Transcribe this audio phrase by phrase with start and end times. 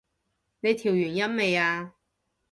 [0.03, 0.03] 你
[0.69, 1.93] 調完音未啊？